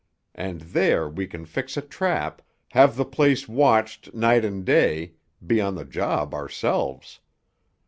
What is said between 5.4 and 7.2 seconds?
be on the job ourselves.